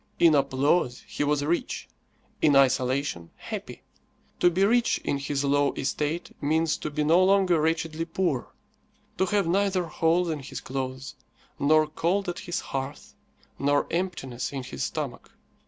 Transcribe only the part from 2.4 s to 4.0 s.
in isolation happy.